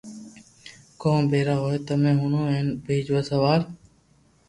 [1.01, 3.61] ڪون پيروا ھوئي تمي ھڻَو ھين ٻآجو سوال